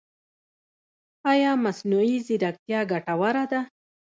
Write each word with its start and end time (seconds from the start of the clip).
ایا 1.31 1.51
مصنوعي 1.63 2.17
ځیرکتیا 2.25 2.79
ګټوره 2.91 3.43
ده؟ 3.51 3.59